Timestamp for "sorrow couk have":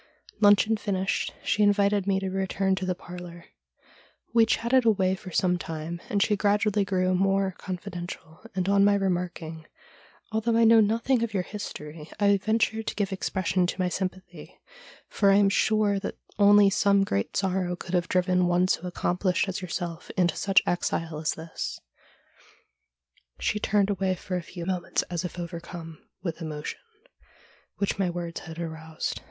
17.37-18.09